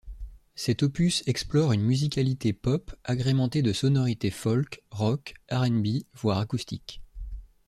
[0.55, 5.85] Cet opus explore une musicalité pop, agrémentée de sonorités folk, rock, RnB,
[6.15, 7.03] voire acoustique.